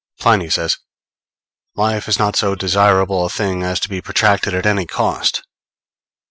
Pliny 0.19 0.49
says: 0.49 0.79
_Life 1.77 2.07
is 2.07 2.17
not 2.17 2.35
so 2.35 2.55
desirable 2.55 3.23
a 3.23 3.29
thing 3.29 3.61
as 3.61 3.79
to 3.81 3.87
be 3.89 4.01
protracted 4.01 4.51
at 4.55 4.65
any 4.65 4.87
cost. 4.87 5.43